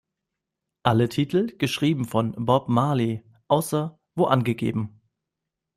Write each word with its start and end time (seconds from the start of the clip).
Alle 0.81 1.09
Titel 1.09 1.55
geschrieben 1.59 2.05
von 2.05 2.31
Bob 2.35 2.67
Marley, 2.69 3.23
außer 3.47 3.99
wo 4.15 4.25
angegeben. 4.25 4.99